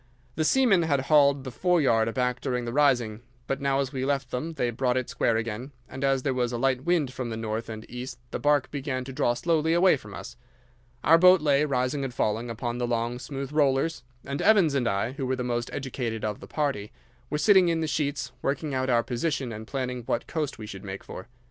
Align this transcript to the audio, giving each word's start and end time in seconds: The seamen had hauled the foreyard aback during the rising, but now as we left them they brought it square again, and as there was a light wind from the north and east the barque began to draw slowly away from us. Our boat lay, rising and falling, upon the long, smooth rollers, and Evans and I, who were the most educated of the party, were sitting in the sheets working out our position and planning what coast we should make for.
The 0.33 0.43
seamen 0.43 0.81
had 0.81 1.01
hauled 1.01 1.43
the 1.43 1.51
foreyard 1.51 2.07
aback 2.07 2.41
during 2.41 2.65
the 2.65 2.73
rising, 2.73 3.21
but 3.45 3.61
now 3.61 3.81
as 3.81 3.93
we 3.93 4.03
left 4.03 4.31
them 4.31 4.53
they 4.53 4.71
brought 4.71 4.97
it 4.97 5.07
square 5.11 5.37
again, 5.37 5.73
and 5.87 6.03
as 6.03 6.23
there 6.23 6.33
was 6.33 6.51
a 6.51 6.57
light 6.57 6.83
wind 6.85 7.13
from 7.13 7.29
the 7.29 7.37
north 7.37 7.69
and 7.69 7.85
east 7.87 8.17
the 8.31 8.39
barque 8.39 8.71
began 8.71 9.03
to 9.03 9.13
draw 9.13 9.35
slowly 9.35 9.73
away 9.73 9.97
from 9.97 10.15
us. 10.15 10.37
Our 11.03 11.19
boat 11.19 11.39
lay, 11.39 11.65
rising 11.65 12.03
and 12.03 12.11
falling, 12.11 12.49
upon 12.49 12.79
the 12.79 12.87
long, 12.87 13.19
smooth 13.19 13.51
rollers, 13.51 14.01
and 14.25 14.41
Evans 14.41 14.73
and 14.73 14.87
I, 14.87 15.11
who 15.11 15.27
were 15.27 15.35
the 15.35 15.43
most 15.43 15.69
educated 15.71 16.25
of 16.25 16.39
the 16.39 16.47
party, 16.47 16.91
were 17.29 17.37
sitting 17.37 17.67
in 17.69 17.81
the 17.81 17.85
sheets 17.87 18.31
working 18.41 18.73
out 18.73 18.89
our 18.89 19.03
position 19.03 19.51
and 19.51 19.67
planning 19.67 20.01
what 20.07 20.25
coast 20.25 20.57
we 20.57 20.65
should 20.65 20.83
make 20.83 21.03
for. 21.03 21.27